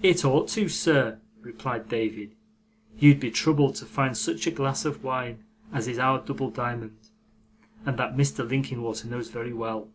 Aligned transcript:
'It 0.00 0.24
ought 0.24 0.48
to, 0.48 0.66
sir,' 0.66 1.20
replied 1.42 1.86
David. 1.90 2.34
'You'd 2.98 3.20
be 3.20 3.30
troubled 3.30 3.74
to 3.74 3.84
find 3.84 4.16
such 4.16 4.46
a 4.46 4.50
glass 4.50 4.86
of 4.86 5.04
wine 5.04 5.44
as 5.74 5.86
is 5.86 5.98
our 5.98 6.24
double 6.24 6.48
diamond, 6.50 6.96
and 7.84 7.98
that 7.98 8.16
Mr. 8.16 8.48
Linkinwater 8.48 9.06
knows 9.08 9.28
very 9.28 9.52
well. 9.52 9.90